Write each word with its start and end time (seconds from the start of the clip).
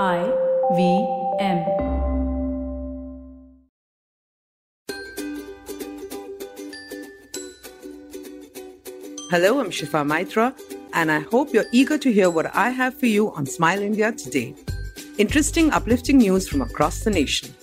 I 0.00 0.24
V 0.74 1.06
M. 1.38 1.58
Hello, 9.28 9.60
I'm 9.60 9.70
Shifa 9.70 10.02
Maitra, 10.02 10.58
and 10.94 11.12
I 11.12 11.18
hope 11.18 11.52
you're 11.52 11.66
eager 11.72 11.98
to 11.98 12.10
hear 12.10 12.30
what 12.30 12.56
I 12.56 12.70
have 12.70 12.98
for 12.98 13.04
you 13.04 13.32
on 13.32 13.44
Smile 13.44 13.82
India 13.82 14.12
today. 14.12 14.54
Interesting, 15.18 15.70
uplifting 15.70 16.16
news 16.16 16.48
from 16.48 16.62
across 16.62 17.04
the 17.04 17.10
nation. 17.10 17.54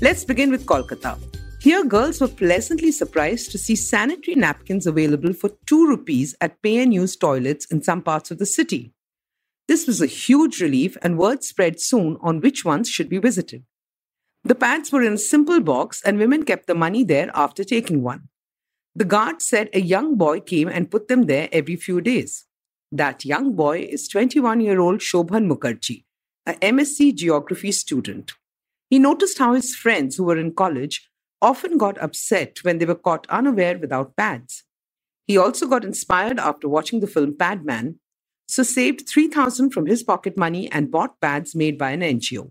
Let's 0.00 0.24
begin 0.24 0.50
with 0.50 0.64
Kolkata. 0.64 1.18
Here, 1.60 1.84
girls 1.84 2.22
were 2.22 2.28
pleasantly 2.28 2.92
surprised 2.92 3.52
to 3.52 3.58
see 3.58 3.76
sanitary 3.76 4.36
napkins 4.36 4.86
available 4.86 5.34
for 5.34 5.50
2 5.66 5.86
rupees 5.86 6.34
at 6.40 6.62
pay 6.62 6.78
and 6.78 6.94
use 6.94 7.14
toilets 7.14 7.66
in 7.66 7.82
some 7.82 8.00
parts 8.00 8.30
of 8.30 8.38
the 8.38 8.46
city. 8.46 8.94
This 9.68 9.86
was 9.86 10.00
a 10.00 10.06
huge 10.06 10.62
relief, 10.62 10.96
and 11.02 11.18
word 11.18 11.44
spread 11.44 11.78
soon 11.78 12.16
on 12.22 12.40
which 12.40 12.64
ones 12.64 12.88
should 12.88 13.10
be 13.10 13.18
visited. 13.18 13.64
The 14.42 14.54
pads 14.54 14.90
were 14.90 15.02
in 15.02 15.12
a 15.12 15.18
simple 15.18 15.60
box, 15.60 16.00
and 16.02 16.18
women 16.18 16.44
kept 16.44 16.66
the 16.66 16.74
money 16.74 17.04
there 17.04 17.30
after 17.34 17.62
taking 17.62 18.02
one. 18.02 18.28
The 18.94 19.04
guard 19.04 19.42
said 19.42 19.68
a 19.74 19.80
young 19.80 20.16
boy 20.16 20.40
came 20.40 20.68
and 20.68 20.90
put 20.90 21.08
them 21.08 21.26
there 21.26 21.50
every 21.52 21.76
few 21.76 22.00
days. 22.00 22.46
That 22.90 23.26
young 23.26 23.54
boy 23.54 23.80
is 23.80 24.08
21 24.08 24.60
year 24.60 24.80
old 24.80 25.00
Shobhan 25.00 25.46
Mukherjee, 25.46 26.04
a 26.46 26.54
MSc 26.54 27.14
Geography 27.14 27.70
student. 27.70 28.32
He 28.88 28.98
noticed 28.98 29.38
how 29.38 29.52
his 29.52 29.76
friends 29.76 30.16
who 30.16 30.24
were 30.24 30.38
in 30.38 30.54
college 30.54 31.10
often 31.42 31.76
got 31.76 32.02
upset 32.02 32.58
when 32.62 32.78
they 32.78 32.86
were 32.86 32.94
caught 32.94 33.26
unaware 33.28 33.78
without 33.78 34.16
pads. 34.16 34.64
He 35.26 35.36
also 35.36 35.66
got 35.66 35.84
inspired 35.84 36.38
after 36.38 36.68
watching 36.68 37.00
the 37.00 37.06
film 37.06 37.36
Padman 37.36 38.00
so 38.48 38.62
saved 38.62 39.08
3000 39.08 39.70
from 39.70 39.86
his 39.86 40.02
pocket 40.02 40.36
money 40.36 40.70
and 40.72 40.90
bought 40.90 41.20
pads 41.20 41.54
made 41.54 41.76
by 41.76 41.90
an 41.90 42.00
NGO. 42.00 42.50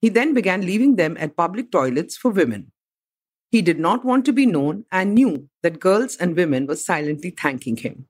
He 0.00 0.08
then 0.08 0.32
began 0.32 0.62
leaving 0.62 0.96
them 0.96 1.16
at 1.20 1.36
public 1.36 1.70
toilets 1.70 2.16
for 2.16 2.30
women. 2.30 2.72
He 3.50 3.62
did 3.62 3.78
not 3.78 4.04
want 4.04 4.24
to 4.24 4.32
be 4.32 4.46
known 4.46 4.84
and 4.90 5.14
knew 5.14 5.48
that 5.62 5.80
girls 5.80 6.16
and 6.16 6.36
women 6.36 6.66
were 6.66 6.76
silently 6.76 7.30
thanking 7.30 7.76
him. 7.76 8.06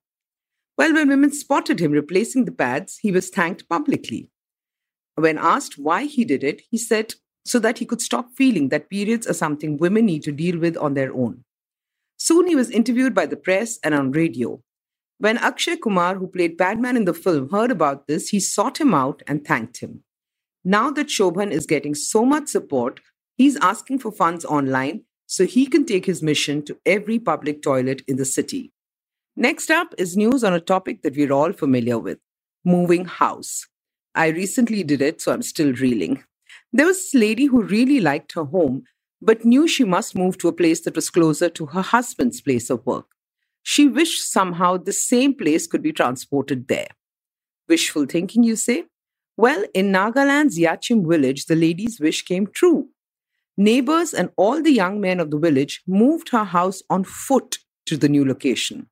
Well, 0.77 0.95
when 0.95 1.09
women 1.09 1.33
spotted 1.33 1.81
him 1.81 1.93
replacing 1.93 2.45
the 2.45 2.53
pads, 2.53 2.99
he 3.03 3.11
was 3.11 3.31
thanked 3.31 3.69
publicly. 3.69 4.31
When 5.17 5.39
asked 5.39 5.79
why 5.79 6.05
he 6.05 6.25
did 6.25 6.45
it, 6.45 6.63
he 6.71 6.79
said 6.79 7.15
so 7.45 7.59
that 7.59 7.79
he 7.79 7.87
could 7.87 8.01
stop 8.01 8.29
feeling 8.37 8.69
that 8.69 8.91
periods 8.91 9.27
are 9.27 9.35
something 9.35 9.79
women 9.79 10.07
need 10.07 10.23
to 10.23 10.33
deal 10.33 10.59
with 10.59 10.77
on 10.77 10.95
their 10.95 11.13
own. 11.13 11.45
Soon 12.17 12.47
he 12.47 12.55
was 12.55 12.71
interviewed 12.71 13.15
by 13.15 13.27
the 13.27 13.37
press 13.37 13.79
and 13.83 13.95
on 13.95 14.13
radio. 14.13 14.63
When 15.21 15.37
Akshay 15.39 15.77
Kumar, 15.77 16.15
who 16.15 16.29
played 16.29 16.57
Padman 16.57 16.97
in 16.97 17.05
the 17.05 17.13
film, 17.13 17.51
heard 17.51 17.73
about 17.73 18.07
this, 18.07 18.29
he 18.29 18.39
sought 18.39 18.81
him 18.81 18.95
out 18.95 19.23
and 19.27 19.45
thanked 19.45 19.79
him. 19.79 20.05
Now 20.65 20.91
that 20.93 21.09
Shobhan 21.09 21.51
is 21.51 21.67
getting 21.67 21.97
so 21.97 22.25
much 22.25 22.49
support, 22.49 23.01
he's 23.37 23.57
asking 23.57 23.99
for 23.99 24.13
funds 24.13 24.45
online 24.45 25.03
so 25.27 25.45
he 25.45 25.67
can 25.67 25.85
take 25.85 26.07
his 26.07 26.23
mission 26.23 26.65
to 26.67 26.79
every 26.87 27.19
public 27.19 27.63
toilet 27.63 28.03
in 28.07 28.17
the 28.17 28.25
city. 28.25 28.73
Next 29.35 29.71
up 29.71 29.93
is 29.99 30.17
news 30.17 30.45
on 30.45 30.55
a 30.55 30.61
topic 30.61 31.03
that 31.03 31.17
we're 31.17 31.33
all 31.33 31.53
familiar 31.53 31.99
with 31.99 32.19
moving 32.65 33.05
house. 33.05 33.67
I 34.15 34.29
recently 34.29 34.85
did 34.85 35.03
it, 35.03 35.21
so 35.21 35.33
I'm 35.33 35.43
still 35.43 35.73
reeling. 35.73 36.25
There 36.73 36.87
was 36.87 36.97
this 36.97 37.15
lady 37.15 37.47
who 37.47 37.63
really 37.63 38.01
liked 38.01 38.33
her 38.33 38.45
home, 38.45 38.85
but 39.21 39.45
knew 39.45 39.67
she 39.67 39.85
must 39.85 40.17
move 40.17 40.39
to 40.39 40.49
a 40.49 40.53
place 40.53 40.83
that 40.83 40.95
was 40.95 41.11
closer 41.11 41.49
to 41.49 41.67
her 41.67 41.83
husband's 41.83 42.41
place 42.41 42.71
of 42.71 42.85
work. 42.87 43.07
She 43.63 43.87
wished 43.87 44.31
somehow 44.31 44.77
the 44.77 44.93
same 44.93 45.35
place 45.35 45.67
could 45.67 45.83
be 45.83 45.93
transported 45.93 46.69
there. 46.69 46.89
Wishful 47.69 48.07
thinking, 48.07 48.43
you 48.43 48.57
say? 48.57 48.85
Well, 49.37 49.65
in 49.75 49.93
Nagaland's 49.93 50.59
Yachim 50.59 51.09
village, 51.09 51.47
the 51.47 51.55
lady's 51.55 52.01
wish 52.01 52.23
came 52.25 52.47
true. 52.47 52.89
Neighbors 53.57 54.15
and 54.15 54.31
all 54.37 54.63
the 54.63 54.73
young 54.73 55.01
men 55.01 55.21
of 55.21 55.31
the 55.31 55.39
village 55.39 55.83
moved 55.87 56.31
her 56.31 56.45
house 56.45 56.83
on 56.89 57.05
foot 57.05 57.59
to 57.87 57.97
the 57.97 58.09
new 58.09 58.25
location. 58.25 58.89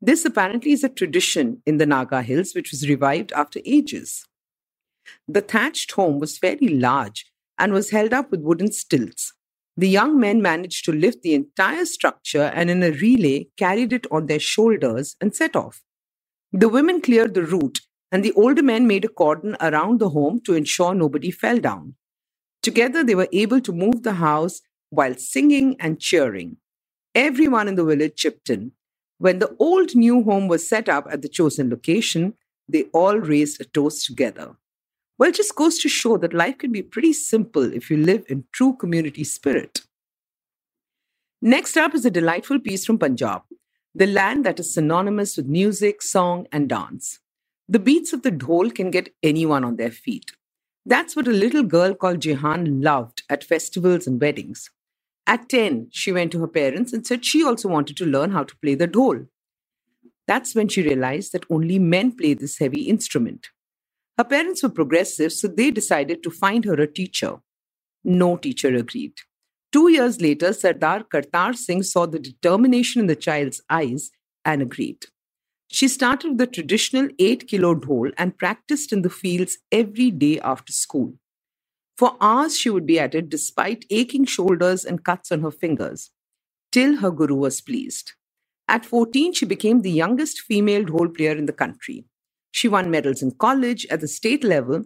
This 0.00 0.24
apparently 0.24 0.72
is 0.72 0.84
a 0.84 0.88
tradition 0.88 1.62
in 1.66 1.78
the 1.78 1.86
Naga 1.86 2.22
Hills, 2.22 2.54
which 2.54 2.70
was 2.70 2.88
revived 2.88 3.32
after 3.32 3.60
ages. 3.64 4.24
The 5.26 5.40
thatched 5.40 5.92
home 5.92 6.18
was 6.18 6.38
fairly 6.38 6.68
large 6.68 7.26
and 7.58 7.72
was 7.72 7.90
held 7.90 8.12
up 8.12 8.30
with 8.30 8.40
wooden 8.40 8.72
stilts. 8.72 9.32
The 9.76 9.88
young 9.88 10.20
men 10.20 10.42
managed 10.42 10.84
to 10.86 10.92
lift 10.92 11.22
the 11.22 11.34
entire 11.34 11.84
structure 11.86 12.52
and, 12.54 12.70
in 12.70 12.82
a 12.82 12.92
relay, 12.92 13.48
carried 13.58 13.92
it 13.92 14.06
on 14.10 14.26
their 14.26 14.40
shoulders 14.40 15.16
and 15.20 15.34
set 15.34 15.56
off. 15.56 15.82
The 16.52 16.68
women 16.68 17.00
cleared 17.00 17.34
the 17.34 17.44
route, 17.44 17.80
and 18.12 18.24
the 18.24 18.32
older 18.32 18.62
men 18.62 18.86
made 18.86 19.04
a 19.04 19.08
cordon 19.08 19.56
around 19.60 20.00
the 20.00 20.10
home 20.10 20.40
to 20.46 20.54
ensure 20.54 20.94
nobody 20.94 21.30
fell 21.30 21.58
down. 21.58 21.94
Together, 22.62 23.04
they 23.04 23.14
were 23.14 23.28
able 23.32 23.60
to 23.62 23.72
move 23.72 24.02
the 24.02 24.14
house 24.14 24.62
while 24.90 25.14
singing 25.16 25.76
and 25.80 26.00
cheering. 26.00 26.58
Everyone 27.14 27.68
in 27.68 27.76
the 27.76 27.84
village 27.84 28.16
chipped 28.16 28.50
in. 28.50 28.72
When 29.18 29.40
the 29.40 29.54
old 29.58 29.94
new 29.96 30.22
home 30.24 30.48
was 30.48 30.68
set 30.68 30.88
up 30.88 31.06
at 31.10 31.22
the 31.22 31.28
chosen 31.28 31.70
location, 31.70 32.34
they 32.68 32.84
all 32.94 33.18
raised 33.18 33.60
a 33.60 33.64
toast 33.64 34.06
together. 34.06 34.56
Well, 35.18 35.30
it 35.30 35.34
just 35.34 35.54
goes 35.54 35.78
to 35.78 35.88
show 35.88 36.18
that 36.18 36.34
life 36.34 36.58
can 36.58 36.72
be 36.72 36.82
pretty 36.82 37.12
simple 37.12 37.72
if 37.72 37.90
you 37.90 37.96
live 37.96 38.24
in 38.28 38.44
true 38.52 38.74
community 38.74 39.24
spirit. 39.24 39.80
Next 41.40 41.76
up 41.76 41.94
is 41.94 42.04
a 42.04 42.10
delightful 42.10 42.58
piece 42.58 42.84
from 42.84 42.98
Punjab, 42.98 43.42
the 43.94 44.06
land 44.06 44.44
that 44.44 44.60
is 44.60 44.74
synonymous 44.74 45.36
with 45.36 45.46
music, 45.46 46.02
song, 46.02 46.46
and 46.52 46.68
dance. 46.68 47.20
The 47.68 47.78
beats 47.78 48.12
of 48.12 48.22
the 48.22 48.30
dhol 48.30 48.74
can 48.74 48.90
get 48.90 49.14
anyone 49.22 49.64
on 49.64 49.76
their 49.76 49.90
feet. 49.90 50.32
That's 50.84 51.16
what 51.16 51.26
a 51.26 51.32
little 51.32 51.62
girl 51.62 51.94
called 51.94 52.20
Jehan 52.20 52.80
loved 52.80 53.22
at 53.28 53.42
festivals 53.42 54.06
and 54.06 54.20
weddings. 54.20 54.70
At 55.26 55.48
10, 55.48 55.88
she 55.90 56.12
went 56.12 56.30
to 56.32 56.40
her 56.40 56.48
parents 56.48 56.92
and 56.92 57.06
said 57.06 57.24
she 57.24 57.42
also 57.42 57.68
wanted 57.68 57.96
to 57.96 58.06
learn 58.06 58.30
how 58.30 58.44
to 58.44 58.56
play 58.58 58.74
the 58.76 58.86
dhol. 58.86 59.26
That's 60.28 60.54
when 60.54 60.68
she 60.68 60.82
realized 60.82 61.32
that 61.32 61.50
only 61.50 61.78
men 61.78 62.12
play 62.12 62.34
this 62.34 62.58
heavy 62.58 62.82
instrument. 62.82 63.48
Her 64.18 64.24
parents 64.24 64.62
were 64.62 64.70
progressive, 64.70 65.32
so 65.32 65.46
they 65.46 65.70
decided 65.70 66.22
to 66.22 66.30
find 66.30 66.64
her 66.64 66.74
a 66.74 66.90
teacher. 66.90 67.36
No 68.02 68.36
teacher 68.36 68.74
agreed. 68.74 69.12
Two 69.72 69.88
years 69.90 70.20
later, 70.20 70.52
Sardar 70.52 71.04
Kartar 71.04 71.54
Singh 71.54 71.82
saw 71.82 72.06
the 72.06 72.18
determination 72.18 73.00
in 73.00 73.08
the 73.08 73.16
child's 73.16 73.60
eyes 73.68 74.10
and 74.44 74.62
agreed. 74.62 75.06
She 75.68 75.88
started 75.88 76.30
with 76.30 76.38
the 76.38 76.46
traditional 76.46 77.08
8 77.18 77.48
kilo 77.48 77.74
dhol 77.74 78.12
and 78.16 78.38
practiced 78.38 78.92
in 78.92 79.02
the 79.02 79.10
fields 79.10 79.58
every 79.70 80.10
day 80.10 80.40
after 80.40 80.72
school. 80.72 81.14
For 81.98 82.16
hours, 82.20 82.56
she 82.58 82.70
would 82.70 82.86
be 82.86 83.00
at 83.00 83.14
it 83.14 83.28
despite 83.28 83.84
aching 83.90 84.24
shoulders 84.24 84.84
and 84.84 85.04
cuts 85.04 85.32
on 85.32 85.40
her 85.40 85.50
fingers, 85.50 86.10
till 86.70 86.96
her 86.98 87.10
guru 87.10 87.34
was 87.34 87.60
pleased. 87.60 88.12
At 88.68 88.86
14, 88.86 89.34
she 89.34 89.44
became 89.44 89.82
the 89.82 89.90
youngest 89.90 90.40
female 90.40 90.84
dhol 90.84 91.14
player 91.14 91.32
in 91.32 91.46
the 91.46 91.52
country. 91.52 92.04
She 92.56 92.68
won 92.68 92.90
medals 92.90 93.20
in 93.20 93.32
college 93.32 93.84
at 93.90 94.00
the 94.00 94.08
state 94.08 94.42
level, 94.42 94.84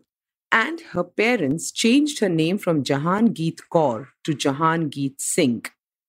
and 0.50 0.80
her 0.90 1.04
parents 1.04 1.70
changed 1.70 2.18
her 2.18 2.28
name 2.28 2.58
from 2.58 2.82
Jahan 2.82 3.26
Geet 3.32 3.60
Kaur 3.72 4.08
to 4.24 4.34
Jahan 4.34 4.88
Geet 4.88 5.20
Singh. 5.20 5.64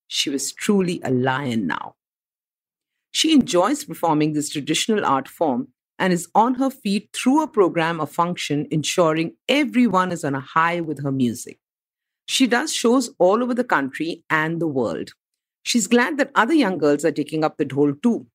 She 0.08 0.32
was 0.32 0.52
truly 0.54 1.00
a 1.04 1.12
lion 1.12 1.68
now. 1.68 1.94
She 3.12 3.32
enjoys 3.32 3.84
performing 3.84 4.34
this 4.34 4.50
traditional 4.50 5.06
art 5.06 5.28
form 5.28 5.68
and 6.00 6.12
is 6.12 6.28
on 6.34 6.56
her 6.56 6.72
feet 6.72 7.10
through 7.14 7.44
a 7.44 7.48
program 7.48 8.02
of 8.02 8.12
function 8.12 8.68
ensuring 8.72 9.36
everyone 9.48 10.12
is 10.12 10.24
on 10.24 10.34
a 10.34 10.40
high 10.40 10.82
with 10.82 11.04
her 11.04 11.12
music. 11.12 11.60
She 12.26 12.48
does 12.48 12.74
shows 12.74 13.12
all 13.20 13.44
over 13.44 13.54
the 13.54 13.64
country 13.76 14.24
and 14.32 14.60
the 14.60 14.74
world. 14.80 15.12
She's 15.62 15.86
glad 15.86 16.18
that 16.18 16.32
other 16.34 16.56
young 16.56 16.80
girls 16.80 17.06
are 17.06 17.12
taking 17.12 17.44
up 17.44 17.58
the 17.58 17.66
dhol 17.66 18.02
too. 18.02 18.26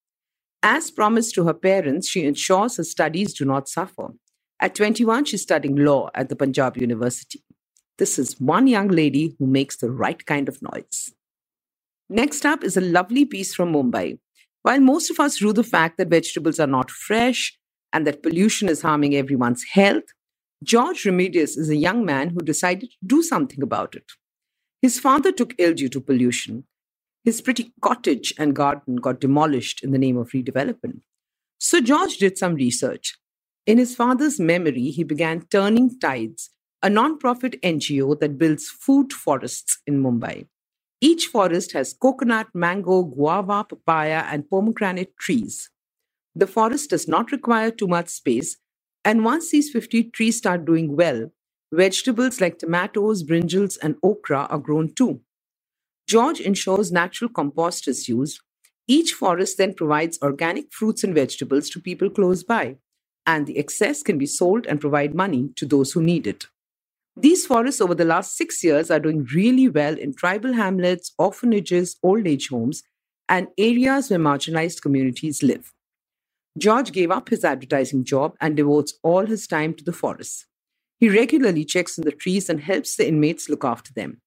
As 0.69 0.91
promised 0.91 1.33
to 1.37 1.45
her 1.45 1.55
parents, 1.55 2.09
she 2.09 2.25
ensures 2.25 2.77
her 2.77 2.83
studies 2.83 3.33
do 3.33 3.45
not 3.45 3.69
suffer. 3.69 4.09
At 4.59 4.75
21, 4.75 5.27
she's 5.27 5.43
studying 5.43 5.77
law 5.77 6.11
at 6.13 6.29
the 6.29 6.35
Punjab 6.35 6.77
University. 6.77 7.45
This 7.99 8.19
is 8.19 8.41
one 8.41 8.67
young 8.67 8.89
lady 8.89 9.37
who 9.39 9.47
makes 9.47 9.77
the 9.77 9.93
right 9.93 10.27
kind 10.27 10.49
of 10.49 10.61
noise. 10.61 11.15
Next 12.11 12.45
up 12.45 12.65
is 12.65 12.77
a 12.77 12.81
lovely 12.81 13.25
piece 13.25 13.55
from 13.55 13.73
Mumbai. 13.73 14.19
While 14.63 14.81
most 14.81 15.09
of 15.09 15.21
us 15.21 15.41
rue 15.41 15.53
the 15.53 15.63
fact 15.63 15.99
that 15.99 16.09
vegetables 16.09 16.59
are 16.59 16.67
not 16.67 16.91
fresh 16.91 17.57
and 17.93 18.05
that 18.05 18.25
pollution 18.25 18.69
is 18.69 18.83
harming 18.83 19.15
everyone's 19.15 19.63
health, 19.71 20.15
George 20.65 21.05
Remedios 21.05 21.57
is 21.57 21.71
a 21.71 21.77
young 21.77 22.05
man 22.05 22.31
who 22.31 22.41
decided 22.41 22.91
to 22.91 23.07
do 23.07 23.23
something 23.23 23.63
about 23.63 23.95
it. 23.95 24.11
His 24.83 24.99
father 24.99 25.31
took 25.31 25.55
ill 25.59 25.75
due 25.75 25.91
to 25.91 26.01
pollution, 26.01 26.65
his 27.27 27.43
pretty 27.43 27.73
cottage 27.83 28.33
and 28.39 28.57
garden 28.57 28.97
got 28.97 29.21
demolished 29.21 29.85
in 29.85 29.91
the 29.91 29.99
name 29.99 30.17
of 30.17 30.31
redevelopment. 30.31 31.01
So 31.59 31.81
George 31.81 32.17
did 32.17 32.39
some 32.39 32.55
research. 32.55 33.19
In 33.67 33.77
his 33.77 33.95
father's 33.95 34.41
memory, 34.41 34.91
he 34.91 35.05
began 35.05 35.43
Turning 35.51 35.99
Tides, 35.99 36.51
a 36.83 36.89
non-profit 36.89 37.61
NGO 37.63 38.19
that 38.21 38.39
builds 38.39 38.69
food 38.69 39.13
forests 39.13 39.81
in 39.87 40.03
Mumbai. 40.03 40.47
Each 41.01 41.27
forest 41.27 41.73
has 41.73 41.93
coconut, 41.93 42.47
mango, 42.55 43.03
guava, 43.03 43.65
papaya, 43.65 44.25
and 44.31 44.49
pomegranate 44.49 45.19
trees. 45.19 45.69
The 46.35 46.47
forest 46.47 46.91
does 46.91 47.09
not 47.09 47.33
require 47.33 47.71
too 47.71 47.89
much 47.89 48.09
space, 48.09 48.57
and 49.05 49.25
once 49.25 49.51
these 49.51 49.71
50 49.71 50.05
trees 50.05 50.39
start 50.39 50.65
doing 50.65 50.97
well, 50.97 51.31
Vegetables 51.73 52.41
like 52.41 52.59
tomatoes, 52.59 53.25
brinjals, 53.25 53.77
and 53.83 53.97
okra 54.03 54.47
are 54.51 54.59
grown 54.59 54.95
too. 54.95 55.21
George 56.07 56.41
ensures 56.41 56.93
natural 56.93 57.29
compost 57.29 57.89
is 57.89 58.09
used. 58.09 58.41
Each 58.87 59.13
forest 59.13 59.59
then 59.59 59.75
provides 59.75 60.19
organic 60.23 60.73
fruits 60.73 61.03
and 61.03 61.15
vegetables 61.15 61.69
to 61.71 61.81
people 61.81 62.09
close 62.09 62.45
by, 62.45 62.77
and 63.27 63.47
the 63.47 63.59
excess 63.59 64.03
can 64.05 64.17
be 64.17 64.27
sold 64.27 64.67
and 64.67 64.81
provide 64.81 65.15
money 65.15 65.51
to 65.57 65.67
those 65.67 65.93
who 65.93 66.03
need 66.03 66.29
it. 66.29 66.47
These 67.17 67.47
forests 67.47 67.81
over 67.81 67.95
the 67.95 68.05
last 68.05 68.37
six 68.37 68.63
years 68.63 68.91
are 68.91 69.01
doing 69.01 69.27
really 69.35 69.69
well 69.69 69.99
in 69.99 70.15
tribal 70.15 70.53
hamlets, 70.53 71.13
orphanages, 71.19 71.97
old 72.03 72.27
age 72.27 72.49
homes, 72.49 72.83
and 73.29 73.49
areas 73.59 74.09
where 74.11 74.21
marginalized 74.21 74.83
communities 74.83 75.43
live. 75.43 75.73
George 76.57 76.93
gave 76.93 77.11
up 77.11 77.31
his 77.31 77.45
advertising 77.45 78.05
job 78.05 78.37
and 78.41 78.57
devotes 78.57 78.95
all 79.03 79.27
his 79.27 79.47
time 79.47 79.75
to 79.75 79.83
the 79.83 79.93
forests. 79.93 80.47
He 81.01 81.09
regularly 81.09 81.65
checks 81.65 81.99
on 81.99 82.05
the 82.05 82.13
trees 82.13 82.49
and 82.49 82.61
helps 82.61 82.97
the 82.97 83.09
inmates 83.09 83.49
look 83.49 83.65
after 83.65 83.93
them. 83.93 84.21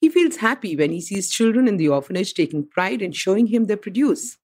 He 0.00 0.08
feels 0.08 0.36
happy 0.36 0.76
when 0.76 0.92
he 0.92 1.00
sees 1.00 1.30
children 1.30 1.66
in 1.66 1.76
the 1.76 1.88
orphanage 1.88 2.34
taking 2.34 2.66
pride 2.66 3.02
in 3.02 3.12
showing 3.12 3.48
him 3.48 3.66
their 3.66 3.76
produce. 3.76 4.38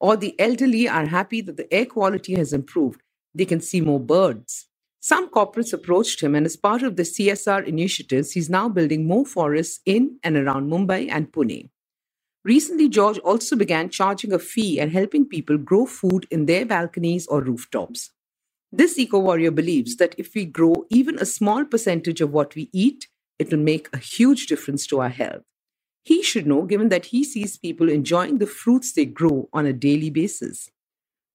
Or 0.00 0.16
the 0.16 0.38
elderly 0.38 0.88
are 0.88 1.06
happy 1.06 1.40
that 1.42 1.56
the 1.56 1.72
air 1.72 1.86
quality 1.86 2.34
has 2.34 2.52
improved. 2.52 3.02
They 3.34 3.44
can 3.44 3.60
see 3.60 3.80
more 3.80 4.00
birds. 4.00 4.68
Some 5.00 5.30
corporates 5.30 5.72
approached 5.72 6.20
him, 6.20 6.34
and 6.34 6.44
as 6.44 6.56
part 6.56 6.82
of 6.82 6.96
the 6.96 7.04
CSR 7.04 7.64
initiatives, 7.64 8.32
he's 8.32 8.50
now 8.50 8.68
building 8.68 9.06
more 9.06 9.24
forests 9.24 9.80
in 9.86 10.18
and 10.24 10.36
around 10.36 10.68
Mumbai 10.68 11.08
and 11.10 11.30
Pune. 11.30 11.70
Recently, 12.44 12.88
George 12.88 13.18
also 13.18 13.56
began 13.56 13.88
charging 13.88 14.32
a 14.32 14.38
fee 14.38 14.80
and 14.80 14.92
helping 14.92 15.24
people 15.24 15.58
grow 15.58 15.86
food 15.86 16.26
in 16.30 16.46
their 16.46 16.66
balconies 16.66 17.26
or 17.28 17.40
rooftops. 17.40 18.10
This 18.72 18.98
eco 18.98 19.20
warrior 19.20 19.50
believes 19.52 19.96
that 19.96 20.14
if 20.18 20.34
we 20.34 20.44
grow 20.44 20.86
even 20.90 21.18
a 21.18 21.26
small 21.26 21.64
percentage 21.64 22.20
of 22.20 22.32
what 22.32 22.54
we 22.54 22.68
eat, 22.72 23.06
it 23.38 23.50
will 23.50 23.58
make 23.58 23.88
a 23.92 23.98
huge 23.98 24.46
difference 24.46 24.86
to 24.86 25.00
our 25.00 25.08
health. 25.08 25.42
He 26.02 26.22
should 26.22 26.46
know, 26.46 26.62
given 26.62 26.88
that 26.90 27.06
he 27.06 27.24
sees 27.24 27.58
people 27.58 27.88
enjoying 27.88 28.38
the 28.38 28.46
fruits 28.46 28.92
they 28.92 29.04
grow 29.04 29.48
on 29.52 29.66
a 29.66 29.72
daily 29.72 30.10
basis. 30.10 30.70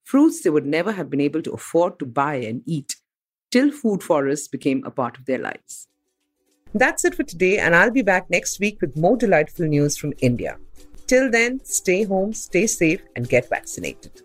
Fruits 0.04 0.42
they 0.42 0.50
would 0.50 0.66
never 0.66 0.94
have 0.94 1.10
been 1.10 1.22
able 1.22 1.42
to 1.42 1.52
afford 1.52 2.00
to 2.00 2.06
buy 2.06 2.36
and 2.36 2.64
eat 2.66 2.96
till 3.52 3.72
food 3.72 4.02
forests 4.02 4.48
became 4.48 4.84
a 4.86 4.92
part 4.92 5.18
of 5.18 5.26
their 5.26 5.38
lives. 5.38 5.88
That's 6.74 7.04
it 7.04 7.16
for 7.16 7.24
today, 7.24 7.58
and 7.58 7.76
I'll 7.76 7.92
be 7.92 8.02
back 8.02 8.30
next 8.30 8.60
week 8.62 8.80
with 8.80 8.98
more 8.98 9.18
delightful 9.18 9.66
news 9.66 9.98
from 9.98 10.14
India. 10.20 10.58
Till 11.06 11.30
then, 11.30 11.60
stay 11.66 12.04
home, 12.04 12.32
stay 12.32 12.66
safe, 12.66 13.02
and 13.18 13.28
get 13.28 13.50
vaccinated. 13.50 14.22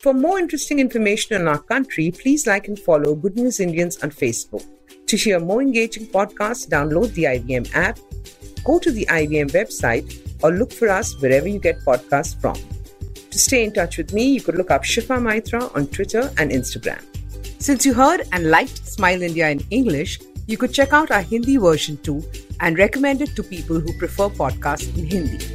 For 0.00 0.12
more 0.12 0.40
interesting 0.40 0.80
information 0.80 1.40
on 1.40 1.46
our 1.46 1.62
country, 1.62 2.10
please 2.10 2.48
like 2.48 2.66
and 2.66 2.78
follow 2.78 3.14
Good 3.14 3.36
News 3.36 3.60
Indians 3.60 4.02
on 4.02 4.10
Facebook. 4.10 4.66
To 5.06 5.16
hear 5.16 5.38
more 5.38 5.60
engaging 5.60 6.06
podcasts, 6.06 6.66
download 6.68 7.12
the 7.14 7.24
IVM 7.24 7.74
app, 7.74 7.98
go 8.64 8.78
to 8.78 8.90
the 8.90 9.06
IVM 9.06 9.50
website, 9.50 10.20
or 10.42 10.50
look 10.50 10.72
for 10.72 10.88
us 10.88 11.20
wherever 11.20 11.48
you 11.48 11.58
get 11.58 11.78
podcasts 11.84 12.38
from. 12.40 12.56
To 13.30 13.38
stay 13.38 13.64
in 13.64 13.72
touch 13.72 13.98
with 13.98 14.12
me, 14.12 14.24
you 14.30 14.40
could 14.40 14.54
look 14.54 14.70
up 14.70 14.82
Shifa 14.82 15.18
Maitra 15.18 15.74
on 15.74 15.86
Twitter 15.88 16.32
and 16.38 16.50
Instagram. 16.50 17.02
Since 17.58 17.84
you 17.86 17.94
heard 17.94 18.22
and 18.32 18.50
liked 18.50 18.86
Smile 18.86 19.22
India 19.22 19.48
in 19.50 19.60
English, 19.70 20.20
you 20.46 20.56
could 20.56 20.72
check 20.72 20.92
out 20.92 21.10
our 21.10 21.22
Hindi 21.22 21.56
version 21.56 21.96
too 21.98 22.22
and 22.60 22.78
recommend 22.78 23.22
it 23.22 23.34
to 23.36 23.42
people 23.42 23.80
who 23.80 23.92
prefer 23.98 24.28
podcasts 24.28 24.96
in 24.96 25.06
Hindi. 25.06 25.53